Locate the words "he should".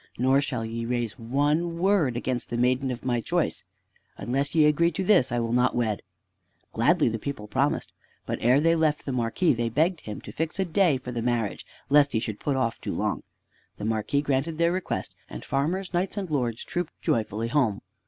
12.13-12.39